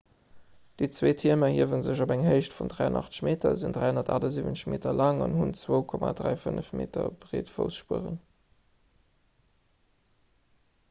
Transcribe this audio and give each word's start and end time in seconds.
déi 0.81 0.87
zwee 0.99 1.11
tierm 1.21 1.43
erhiewe 1.47 1.79
sech 1.87 1.99
op 2.05 2.13
eng 2.13 2.23
héicht 2.27 2.55
vun 2.59 2.71
83 2.73 3.19
meter 3.27 3.51
sinn 3.63 3.75
378 3.75 4.63
meter 4.73 4.95
laang 5.01 5.21
an 5.25 5.35
hunn 5.41 5.51
zwou 5.59 5.79
3,5 5.91 6.73
m 6.79 6.81
breet 7.25 7.51
fuerspueren 7.59 8.17